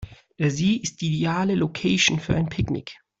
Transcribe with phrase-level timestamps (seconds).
[0.39, 2.95] Der See ist die ideale Location für ein Picknick.